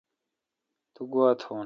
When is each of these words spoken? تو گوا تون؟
تو 0.95 1.01
گوا 1.13 1.27
تون؟ 1.41 1.59